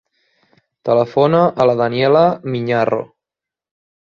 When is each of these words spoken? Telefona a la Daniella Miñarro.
Telefona 0.89 1.41
a 1.45 1.67
la 1.71 1.75
Daniella 1.83 2.25
Miñarro. 2.55 3.01